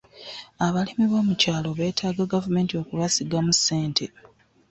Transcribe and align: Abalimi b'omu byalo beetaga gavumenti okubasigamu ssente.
Abalimi 0.65 1.05
b'omu 1.07 1.33
byalo 1.39 1.69
beetaga 1.79 2.23
gavumenti 2.33 2.73
okubasigamu 2.81 3.51
ssente. 3.57 4.05